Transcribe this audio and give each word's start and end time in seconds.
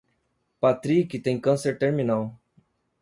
Patrick 0.59 1.19
tem 1.21 1.39
câncer 1.39 1.77
terminal. 1.77 2.35